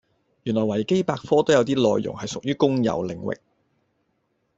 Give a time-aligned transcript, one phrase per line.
[0.41, 3.37] 原來維基百科都有啲內容係屬於公有領域